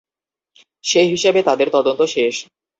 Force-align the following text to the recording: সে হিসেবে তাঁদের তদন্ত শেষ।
সে 0.83 1.01
হিসেবে 1.11 1.39
তাঁদের 1.47 1.67
তদন্ত 1.75 2.01
শেষ। 2.15 2.35